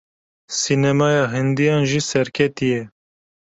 Sînemaya 0.61 1.25
Hindiyan 1.33 1.83
jî 1.91 2.01
serketî 2.11 2.67
ye. 2.73 2.83